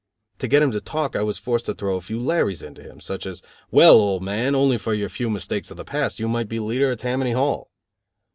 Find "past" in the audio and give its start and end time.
5.85-6.19